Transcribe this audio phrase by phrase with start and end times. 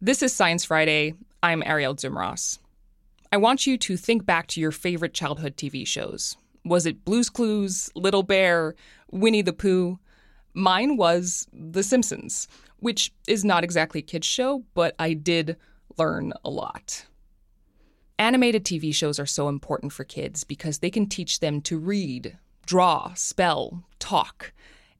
[0.00, 1.14] This is Science Friday.
[1.42, 2.60] I'm Ariel Zumros.
[3.32, 6.36] I want you to think back to your favorite childhood TV shows.
[6.64, 8.76] Was it Blue's Clues, Little Bear,
[9.10, 9.98] Winnie the Pooh?
[10.54, 12.46] Mine was The Simpsons,
[12.78, 15.56] which is not exactly a kids' show, but I did
[15.98, 17.06] learn a lot.
[18.20, 22.38] Animated TV shows are so important for kids because they can teach them to read,
[22.66, 24.52] draw, spell, talk,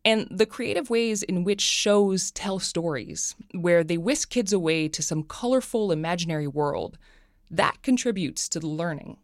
[0.05, 5.03] and the creative ways in which shows tell stories, where they whisk kids away to
[5.03, 6.99] some colorful imaginary world,
[7.51, 9.19] that contributes to the learning.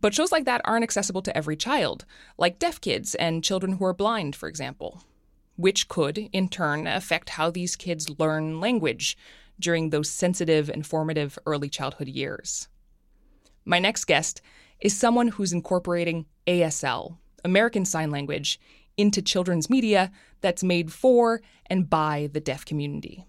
[0.00, 2.04] But shows like that aren't accessible to every child,
[2.36, 5.02] like deaf kids and children who are blind, for example,
[5.56, 9.18] which could, in turn, affect how these kids learn language
[9.58, 12.68] during those sensitive and formative early childhood years.
[13.64, 14.40] My next guest
[14.80, 18.60] is someone who's incorporating ASL, American Sign Language,
[18.98, 20.10] into children's media
[20.42, 23.24] that's made for and by the deaf community.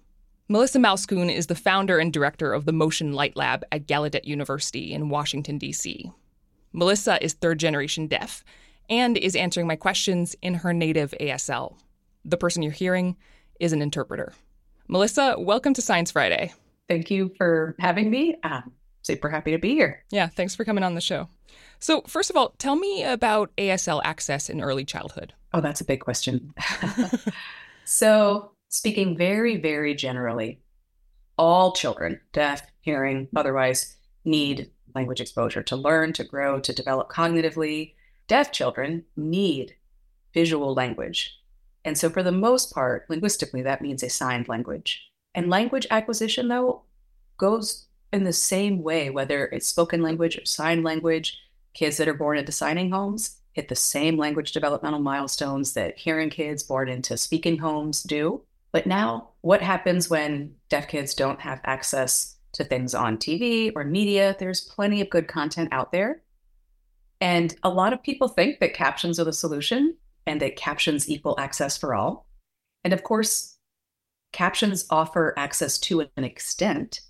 [0.50, 4.92] Melissa Malzkuhn is the founder and director of the Motion Light Lab at Gallaudet University
[4.92, 6.12] in Washington, D.C.
[6.74, 8.44] Melissa is third generation deaf
[8.90, 11.78] and is answering my questions in her native ASL.
[12.26, 13.16] The person you're hearing
[13.60, 14.34] is an interpreter.
[14.88, 16.52] Melissa, welcome to Science Friday.
[16.88, 18.36] Thank you for having me.
[18.44, 18.72] I'm
[19.04, 20.04] super happy to be here.
[20.10, 21.30] Yeah, thanks for coming on the show.
[21.80, 25.34] So, first of all, tell me about ASL access in early childhood.
[25.54, 26.54] Oh, that's a big question.
[27.86, 30.62] so, speaking very, very generally,
[31.38, 37.94] all children, deaf, hearing, otherwise, need language exposure to learn, to grow, to develop cognitively.
[38.28, 39.76] Deaf children need
[40.34, 41.40] visual language.
[41.86, 45.10] And so, for the most part, linguistically, that means a signed language.
[45.34, 46.82] And language acquisition, though,
[47.38, 51.40] goes in the same way, whether it's spoken language or sign language.
[51.74, 56.30] Kids that are born into signing homes hit the same language developmental milestones that hearing
[56.30, 58.42] kids born into speaking homes do.
[58.72, 63.84] But now, what happens when deaf kids don't have access to things on TV or
[63.84, 64.36] media?
[64.40, 66.22] There's plenty of good content out there.
[67.22, 71.36] And a lot of people think that captions are the solution and that captions equal
[71.40, 72.28] access for all.
[72.84, 73.58] And of course,
[74.32, 77.02] captions offer access to an extent,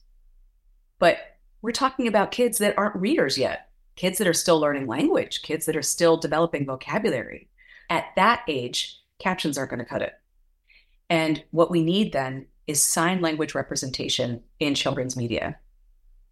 [0.98, 1.18] but
[1.62, 3.69] we're talking about kids that aren't readers yet
[4.00, 7.50] kids that are still learning language, kids that are still developing vocabulary.
[7.90, 10.14] At that age, captions aren't going to cut it.
[11.10, 15.58] And what we need then is sign language representation in children's media.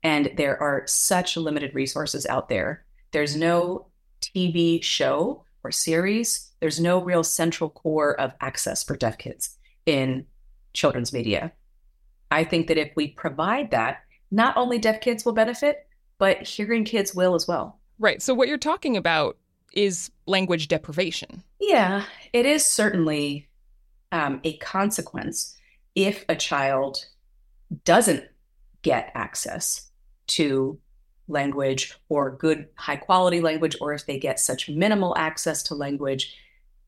[0.02, 2.86] And there are such limited resources out there.
[3.12, 3.88] There's no
[4.22, 10.26] TV show or series, there's no real central core of access for deaf kids in
[10.72, 11.52] children's media.
[12.32, 15.87] I think that if we provide that, not only deaf kids will benefit,
[16.18, 17.80] but hearing kids will as well.
[18.00, 18.22] Right.
[18.22, 19.38] So, what you're talking about
[19.74, 21.44] is language deprivation.
[21.60, 23.48] Yeah, it is certainly
[24.12, 25.56] um, a consequence
[25.96, 27.06] if a child
[27.84, 28.24] doesn't
[28.82, 29.90] get access
[30.28, 30.80] to
[31.28, 36.36] language or good high quality language, or if they get such minimal access to language,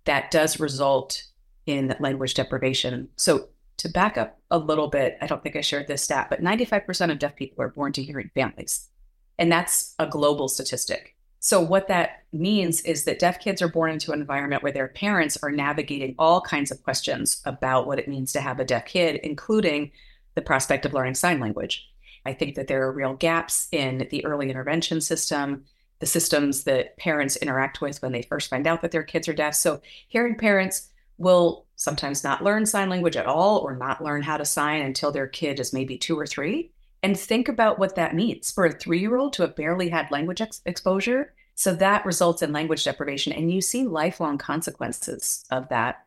[0.05, 1.23] that does result
[1.65, 3.09] in language deprivation.
[3.15, 6.41] So, to back up a little bit, I don't think I shared this stat, but
[6.41, 8.89] 95% of deaf people are born to hearing families.
[9.39, 11.15] And that's a global statistic.
[11.39, 14.89] So, what that means is that deaf kids are born into an environment where their
[14.89, 18.85] parents are navigating all kinds of questions about what it means to have a deaf
[18.85, 19.91] kid, including
[20.35, 21.89] the prospect of learning sign language.
[22.25, 25.63] I think that there are real gaps in the early intervention system,
[25.99, 29.33] the systems that parents interact with when they first find out that their kids are
[29.33, 29.55] deaf.
[29.55, 34.35] So, hearing parents will sometimes not learn sign language at all or not learn how
[34.35, 38.15] to sign until their kid is maybe two or three and think about what that
[38.15, 41.33] means for a three year old to have barely had language ex- exposure.
[41.55, 43.33] So that results in language deprivation.
[43.33, 46.05] And you see lifelong consequences of that.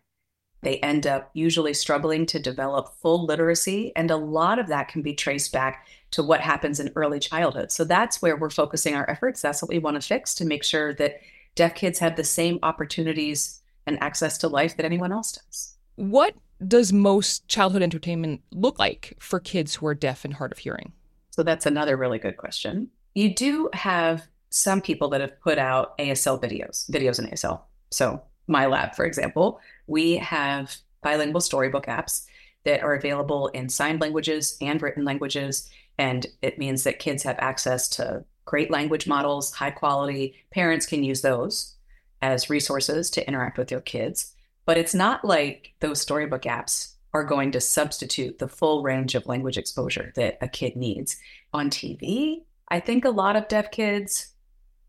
[0.63, 3.93] They end up usually struggling to develop full literacy.
[3.97, 7.73] And a lot of that can be traced back to what happens in early childhood.
[7.73, 9.43] So that's where we're focusing our efforts.
[9.43, 11.21] That's what we want to fix to make sure that
[11.55, 15.75] deaf kids have the same opportunities and access to life that anyone else does.
[15.97, 16.35] What
[16.69, 20.93] does most childhood entertainment look like for kids who are deaf and hard of hearing?
[21.31, 22.91] So that's another really good question.
[23.15, 27.61] You do have some people that have put out ASL videos, videos in ASL.
[27.91, 32.27] So my lab, for example, we have bilingual storybook apps
[32.65, 35.69] that are available in signed languages and written languages.
[35.99, 40.35] And it means that kids have access to great language models, high quality.
[40.51, 41.75] Parents can use those
[42.21, 44.35] as resources to interact with their kids.
[44.65, 49.27] But it's not like those storybook apps are going to substitute the full range of
[49.27, 51.17] language exposure that a kid needs.
[51.53, 54.33] On TV, I think a lot of deaf kids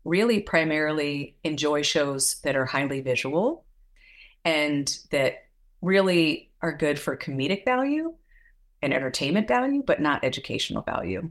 [0.04, 3.64] really primarily enjoy shows that are highly visual
[4.44, 5.44] and that
[5.82, 8.14] really are good for comedic value
[8.82, 11.30] and entertainment value, but not educational value.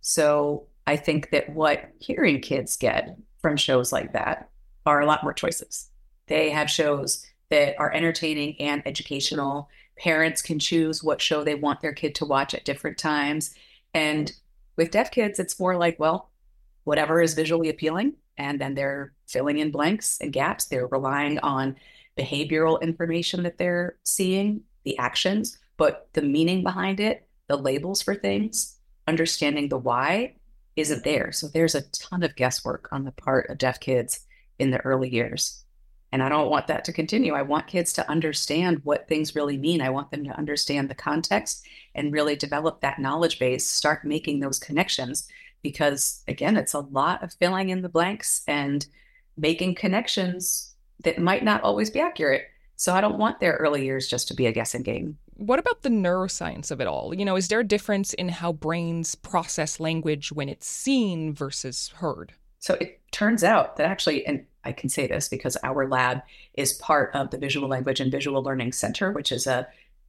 [0.00, 4.48] So I think that what hearing kids get from shows like that
[4.86, 5.88] are a lot more choices.
[6.26, 9.68] They have shows that are entertaining and educational.
[9.98, 13.54] Parents can choose what show they want their kid to watch at different times.
[13.92, 14.32] And
[14.76, 16.30] with deaf kids, it's more like, well,
[16.84, 18.14] whatever is visually appealing.
[18.38, 20.66] And then they're filling in blanks and gaps.
[20.66, 21.76] They're relying on
[22.18, 28.14] behavioral information that they're seeing, the actions, but the meaning behind it, the labels for
[28.14, 30.34] things, understanding the why
[30.76, 31.32] isn't there.
[31.32, 34.20] So there's a ton of guesswork on the part of deaf kids
[34.58, 35.64] in the early years.
[36.12, 37.34] And I don't want that to continue.
[37.34, 39.80] I want kids to understand what things really mean.
[39.80, 41.64] I want them to understand the context
[41.94, 45.28] and really develop that knowledge base, start making those connections.
[45.62, 48.86] Because again, it's a lot of filling in the blanks and
[49.36, 50.74] making connections
[51.04, 52.44] that might not always be accurate.
[52.76, 55.18] So I don't want their early years just to be a guessing game.
[55.34, 57.14] What about the neuroscience of it all?
[57.14, 61.88] You know, is there a difference in how brains process language when it's seen versus
[61.96, 62.34] heard?
[62.58, 66.20] So it turns out that actually, and I can say this because our lab
[66.54, 69.66] is part of the Visual Language and Visual Learning Center, which is a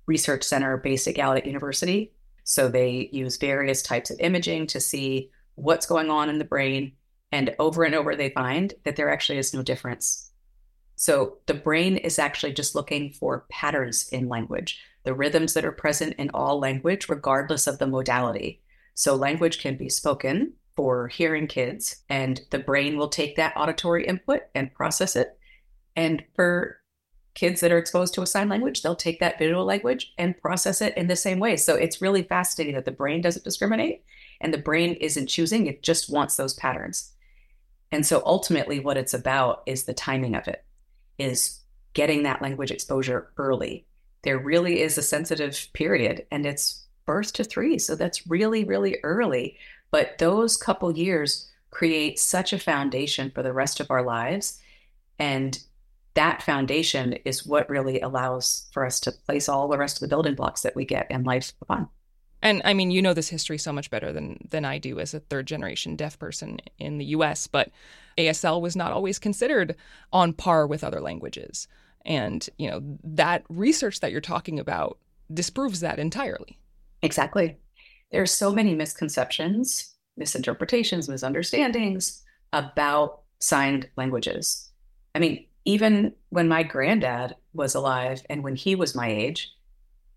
[0.07, 2.12] research center based at Gallaudet University.
[2.44, 6.94] So they use various types of imaging to see what's going on in the brain.
[7.31, 10.31] And over and over, they find that there actually is no difference.
[10.95, 15.71] So the brain is actually just looking for patterns in language, the rhythms that are
[15.71, 18.62] present in all language, regardless of the modality.
[18.94, 24.06] So language can be spoken for hearing kids, and the brain will take that auditory
[24.06, 25.38] input and process it.
[25.95, 26.77] And for
[27.33, 30.81] kids that are exposed to a sign language, they'll take that visual language and process
[30.81, 31.57] it in the same way.
[31.57, 34.03] So it's really fascinating that the brain doesn't discriminate
[34.41, 37.12] and the brain isn't choosing, it just wants those patterns.
[37.91, 40.63] And so ultimately, what it's about is the timing of it,
[41.17, 41.59] is
[41.94, 43.85] getting that language exposure early.
[44.24, 47.77] There really is a sensitive period, and it's birth to three.
[47.77, 49.57] So that's really, really early
[49.91, 54.59] but those couple years create such a foundation for the rest of our lives.
[55.19, 55.57] And
[56.13, 60.13] that foundation is what really allows for us to place all the rest of the
[60.13, 61.88] building blocks that we get in life upon.
[62.41, 65.13] And I mean, you know this history so much better than than I do as
[65.13, 67.69] a third generation deaf person in the US, but
[68.17, 69.75] ASL was not always considered
[70.11, 71.67] on par with other languages.
[72.03, 74.97] And, you know, that research that you're talking about
[75.31, 76.57] disproves that entirely.
[77.03, 77.57] Exactly.
[78.12, 82.24] There are so many misconceptions, misinterpretations, misunderstandings
[82.54, 84.69] about signed languages.
[85.16, 89.54] I mean, even when my granddad was alive and when he was my age,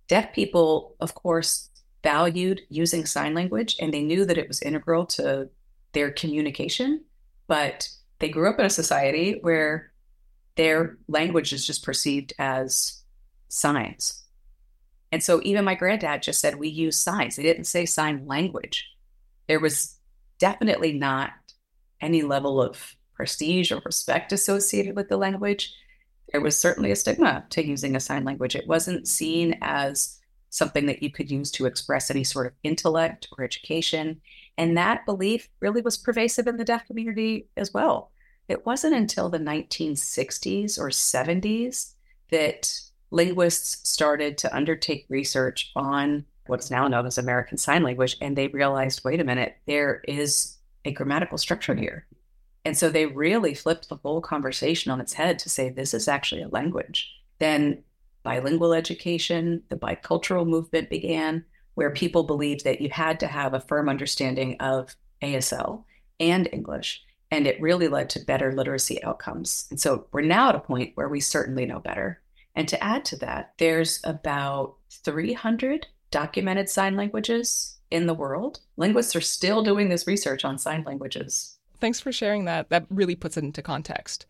[0.09, 1.71] deaf people, of course,
[2.03, 5.49] valued using sign language and they knew that it was integral to
[5.93, 7.05] their communication.
[7.47, 7.89] But
[8.19, 9.93] they grew up in a society where
[10.57, 13.03] their language is just perceived as
[13.49, 14.24] signs.
[15.15, 17.37] And so even my granddad just said we use signs.
[17.37, 18.85] They didn't say sign language.
[19.47, 19.97] There was
[20.41, 21.31] definitely not
[22.01, 25.73] any level of prestige or respect associated with the language.
[26.33, 28.57] There was certainly a stigma to using a sign language.
[28.57, 30.19] It wasn't seen as
[30.51, 34.21] something that you could use to express any sort of intellect or education.
[34.59, 38.11] And that belief really was pervasive in the deaf community as well.
[38.49, 41.93] It wasn't until the 1960s or 70s
[42.33, 42.69] that
[43.15, 48.49] linguists started to undertake research on what's now known as American Sign Language, and they
[48.49, 52.07] realized wait a minute, there is a grammatical structure here.
[52.65, 56.09] And so they really flipped the whole conversation on its head to say this is
[56.09, 57.09] actually a language.
[57.39, 57.85] Then
[58.25, 63.61] bilingual education, the bicultural movement began, where people believed that you had to have a
[63.61, 65.85] firm understanding of ASL
[66.19, 67.03] and English.
[67.31, 69.67] And it really led to better literacy outcomes.
[69.71, 72.21] And so we're now at a point where we certainly know better.
[72.55, 78.61] And to add to that, there's about 300 documented sign languages in the world.
[78.77, 81.59] Linguists are still doing this research on sign languages.
[81.81, 82.71] Thanks for sharing that.
[82.71, 84.27] That really puts it into context.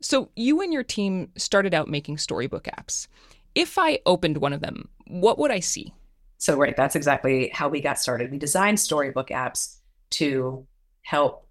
[0.00, 3.08] So, you and your team started out making storybook apps.
[3.56, 5.92] If I opened one of them, what would I see?
[6.36, 8.30] So, right, that's exactly how we got started.
[8.30, 9.78] We designed storybook apps
[10.10, 10.64] to
[11.02, 11.47] help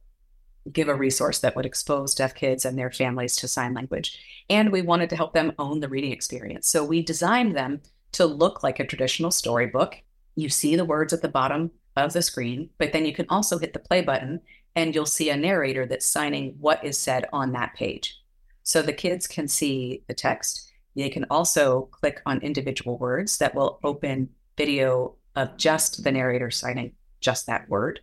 [0.72, 4.20] give a resource that would expose deaf kids and their families to sign language.
[4.50, 6.70] And we wanted to help them own the reading experience.
[6.70, 7.82] So we designed them
[8.14, 10.02] to look like a traditional storybook.
[10.36, 13.58] You see the words at the bottom of the screen, but then you can also
[13.58, 14.42] hit the play button
[14.76, 18.20] and you'll see a narrator that's signing what is said on that page.
[18.64, 20.72] So the kids can see the text.
[20.96, 26.52] They can also click on individual words that will open video of just the narrator
[26.52, 28.02] signing just that word.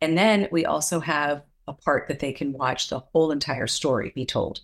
[0.00, 4.12] And then we also have a part that they can watch the whole entire story
[4.14, 4.60] be told.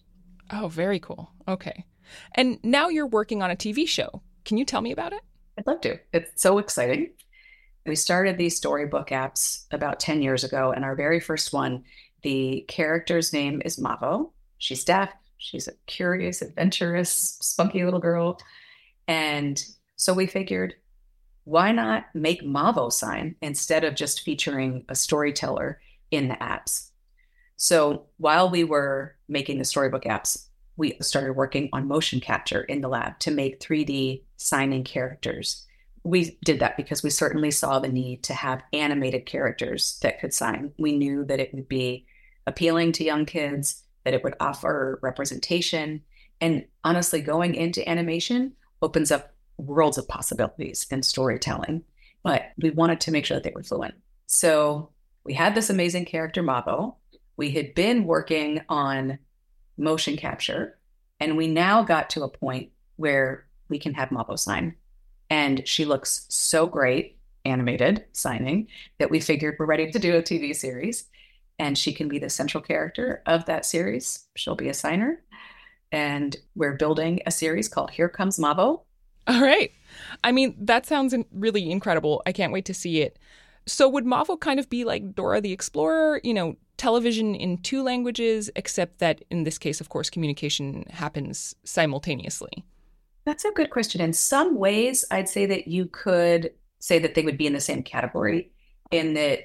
[0.51, 1.33] Oh, very cool.
[1.49, 1.85] Okay.
[2.35, 4.23] And now you're working on a TV show.
[4.45, 5.21] Can you tell me about it?
[5.59, 5.99] I'd love to.
[6.13, 7.11] It's so exciting.
[7.87, 11.85] We started these storybook apps about 10 years ago, and our very first one,
[12.23, 14.33] the character's name is Mavo.
[14.59, 15.11] She's deaf.
[15.39, 18.39] She's a curious, adventurous, spunky little girl.
[19.09, 19.63] And
[19.97, 20.75] so we figured,
[21.45, 25.81] why not make Mavo sign instead of just featuring a storyteller
[26.11, 26.90] in the apps?
[27.63, 30.47] So while we were making the storybook apps,
[30.79, 35.67] we started working on motion capture in the lab to make 3D signing characters.
[36.03, 40.33] We did that because we certainly saw the need to have animated characters that could
[40.33, 40.73] sign.
[40.79, 42.07] We knew that it would be
[42.47, 46.01] appealing to young kids, that it would offer representation.
[46.41, 51.85] And honestly, going into animation opens up worlds of possibilities in storytelling.
[52.23, 53.97] But we wanted to make sure that they were fluent.
[54.29, 54.93] So
[55.25, 56.95] we had this amazing character, Mavo.
[57.41, 59.19] We had been working on
[59.79, 60.79] motion capture,
[61.21, 64.75] and we now got to a point where we can have Mavo sign.
[65.31, 67.17] And she looks so great,
[67.47, 68.67] animated signing,
[68.99, 71.07] that we figured we're ready to do a TV series
[71.59, 74.27] and she can be the central character of that series.
[74.37, 75.23] She'll be a signer.
[75.91, 78.83] And we're building a series called Here Comes Mavo.
[79.27, 79.73] All right.
[80.23, 82.23] I mean, that sounds really incredible.
[82.27, 83.19] I can't wait to see it.
[83.71, 87.85] So, would Mavo kind of be like Dora the Explorer, you know, television in two
[87.85, 92.65] languages, except that in this case, of course, communication happens simultaneously?
[93.25, 94.01] That's a good question.
[94.01, 96.51] In some ways, I'd say that you could
[96.81, 98.51] say that they would be in the same category,
[98.91, 99.45] in that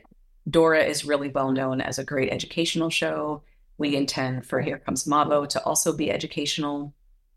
[0.49, 3.43] Dora is really well known as a great educational show.
[3.77, 6.95] We intend for Here Comes Mavo to also be educational.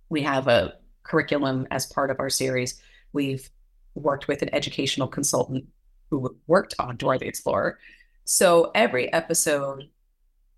[0.09, 2.81] We have a curriculum as part of our series.
[3.13, 3.51] We've
[3.95, 5.67] worked with an educational consultant
[6.11, 7.79] who worked on Dora the Explorer.
[8.25, 9.89] So every episode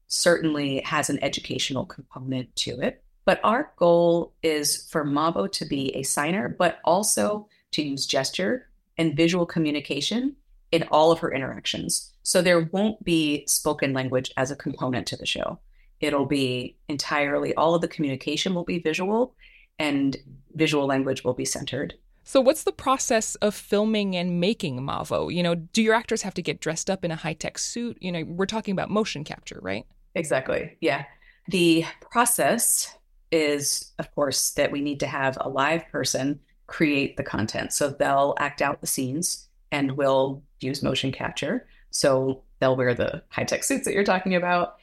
[0.07, 3.03] certainly has an educational component to it.
[3.25, 8.69] But our goal is for Mavo to be a signer, but also to use gesture
[8.99, 10.37] and visual communication
[10.73, 12.13] in all of her interactions.
[12.23, 15.59] So there won't be spoken language as a component to the show.
[16.01, 19.35] It'll be entirely all of the communication will be visual
[19.79, 20.17] and
[20.55, 21.95] visual language will be centered.
[22.31, 25.35] So what's the process of filming and making Mavo?
[25.35, 27.99] You know, do your actors have to get dressed up in a high-tech suit?
[28.01, 29.85] You know, we're talking about motion capture, right?
[30.15, 30.77] Exactly.
[30.81, 31.07] Yeah.
[31.49, 32.97] The process
[33.33, 37.73] is of course that we need to have a live person create the content.
[37.73, 41.67] So they'll act out the scenes and we'll use motion capture.
[41.91, 44.77] So they'll wear the high tech suits that you're talking about,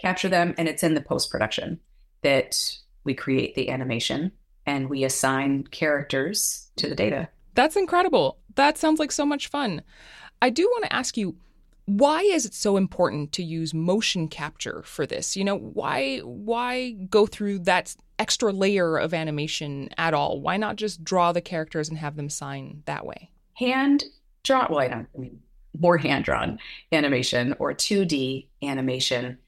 [0.00, 1.78] capture them, and it's in the post production
[2.22, 4.32] that we create the animation
[4.68, 7.28] and we assign characters to the data.
[7.54, 8.38] That's incredible.
[8.56, 9.82] That sounds like so much fun.
[10.42, 11.36] I do want to ask you
[11.86, 15.38] why is it so important to use motion capture for this?
[15.38, 20.42] You know, why why go through that extra layer of animation at all?
[20.42, 23.30] Why not just draw the characters and have them sign that way?
[23.54, 24.04] Hand
[24.44, 25.40] draw well, I don't I mean
[25.80, 26.58] more hand drawn
[26.92, 29.38] animation or 2D animation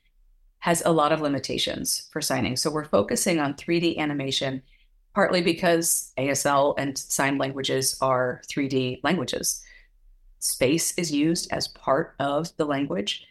[0.61, 2.57] has a lot of limitations for signing.
[2.57, 4.63] So we're focusing on 3D animation
[5.15, 9.63] partly because ASL and sign languages are 3D languages.
[10.39, 13.27] Space is used as part of the language.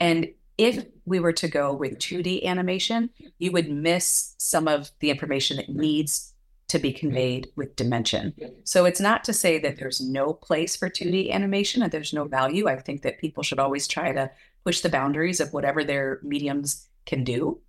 [0.00, 5.10] And if we were to go with 2D animation, you would miss some of the
[5.10, 6.34] information that needs
[6.68, 8.32] to be conveyed with dimension.
[8.64, 12.24] So it's not to say that there's no place for 2D animation and there's no
[12.24, 12.68] value.
[12.68, 14.30] I think that people should always try to
[14.64, 17.60] push the boundaries of whatever their mediums can do.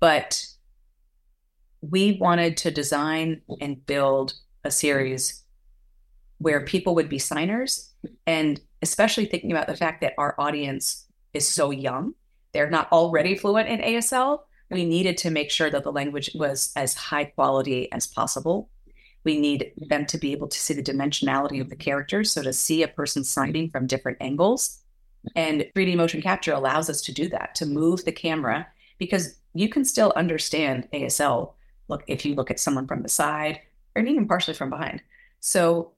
[0.00, 0.46] But
[1.90, 5.42] we wanted to design and build a series
[6.38, 7.92] where people would be signers
[8.26, 12.14] and especially thinking about the fact that our audience is so young
[12.52, 14.40] they're not already fluent in asl
[14.70, 18.68] we needed to make sure that the language was as high quality as possible.
[19.24, 22.32] We need them to be able to see the dimensionality of the characters.
[22.32, 24.82] So to see a person signing from different angles.
[25.34, 29.68] And 3D motion capture allows us to do that, to move the camera, because you
[29.68, 31.54] can still understand ASL.
[31.88, 33.60] Look, if you look at someone from the side
[33.94, 35.02] or even partially from behind.
[35.40, 35.92] So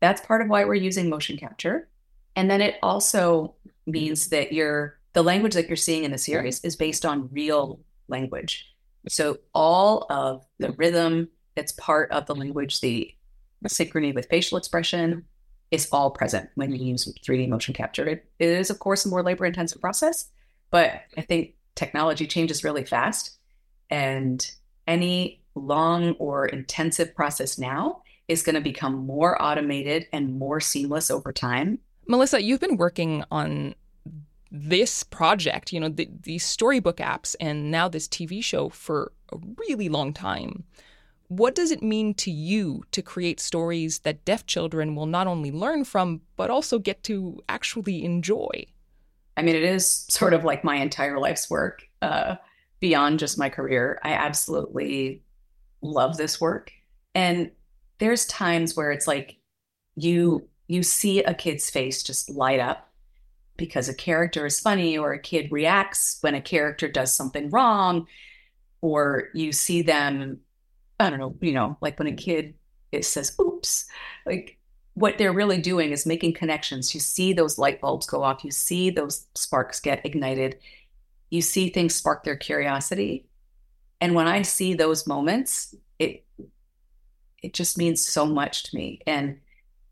[0.00, 1.88] that's part of why we're using motion capture.
[2.36, 3.54] And then it also
[3.86, 7.80] means that you're the language that you're seeing in the series is based on real
[8.08, 8.66] language.
[9.08, 13.14] So all of the rhythm that's part of the language, the
[13.66, 15.24] synchrony with facial expression,
[15.70, 18.06] is all present when you use 3D motion capture.
[18.06, 20.28] It, it is, of course, a more labor intensive process,
[20.70, 23.38] but I think technology changes really fast.
[23.90, 24.48] And
[24.88, 31.10] any long or intensive process now is going to become more automated and more seamless
[31.10, 31.78] over time.
[32.06, 33.74] Melissa, you've been working on
[34.50, 39.36] this project, you know, the, these storybook apps and now this TV show for a
[39.68, 40.64] really long time.
[41.28, 45.52] What does it mean to you to create stories that deaf children will not only
[45.52, 48.64] learn from, but also get to actually enjoy?
[49.36, 52.36] I mean, it is sort of like my entire life's work uh,
[52.80, 53.98] beyond just my career.
[54.02, 55.22] I absolutely
[55.82, 56.72] love this work.
[57.14, 57.50] And
[57.98, 59.38] there's times where it's like
[59.96, 62.90] you you see a kid's face just light up
[63.56, 68.06] because a character is funny or a kid reacts when a character does something wrong
[68.80, 70.38] or you see them
[71.00, 72.54] i don't know you know like when a kid
[72.92, 73.86] it says oops
[74.24, 74.58] like
[74.94, 78.50] what they're really doing is making connections you see those light bulbs go off you
[78.50, 80.56] see those sparks get ignited
[81.30, 83.26] you see things spark their curiosity
[84.00, 86.24] and when i see those moments it
[87.42, 89.38] it just means so much to me and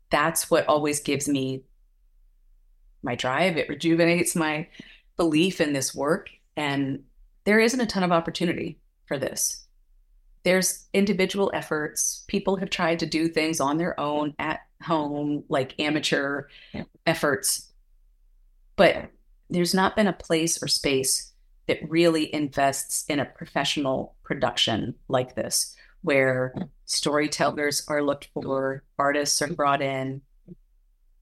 [0.09, 1.63] that's what always gives me
[3.03, 3.57] my drive.
[3.57, 4.67] It rejuvenates my
[5.15, 6.29] belief in this work.
[6.55, 7.03] And
[7.45, 9.65] there isn't a ton of opportunity for this.
[10.43, 12.23] There's individual efforts.
[12.27, 16.83] People have tried to do things on their own at home, like amateur yeah.
[17.05, 17.71] efforts.
[18.75, 19.09] But
[19.49, 21.33] there's not been a place or space
[21.67, 26.53] that really invests in a professional production like this, where
[26.85, 30.21] storytellers are looked for, artists are brought in,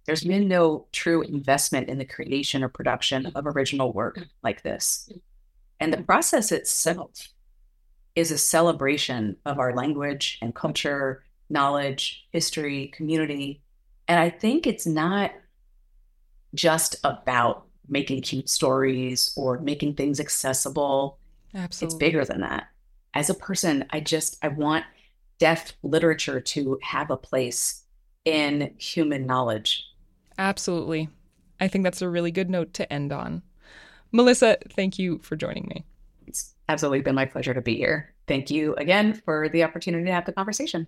[0.06, 5.10] there's been no true investment in the creation or production of original work like this.
[5.80, 7.30] And the process itself
[8.16, 13.62] is a celebration of our language and culture, knowledge, history, community.
[14.08, 15.32] And I think it's not
[16.54, 21.20] just about making cute stories or making things accessible.
[21.54, 21.96] Absolutely.
[21.96, 22.68] It's bigger than that.
[23.14, 24.86] As a person, I just I want
[25.40, 27.84] deaf literature to have a place
[28.26, 29.84] in human knowledge
[30.38, 31.10] Absolutely.
[31.60, 33.42] I think that's a really good note to end on.
[34.12, 35.86] Melissa, thank you for joining me.
[36.28, 38.14] It's absolutely been my pleasure to be here.
[38.28, 40.88] Thank you again for the opportunity to have the conversation.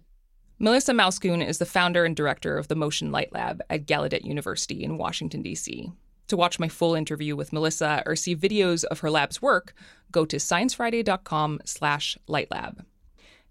[0.60, 4.84] Melissa Malzkuhn is the founder and director of the Motion Light Lab at Gallaudet University
[4.84, 5.92] in Washington, D.C.
[6.28, 9.74] To watch my full interview with Melissa or see videos of her lab's work,
[10.12, 12.84] go to sciencefriday.com slash lightlab.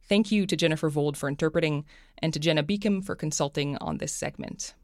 [0.03, 1.85] Thank you to Jennifer Vold for interpreting
[2.19, 4.75] and to Jenna Beacom for consulting on this segment.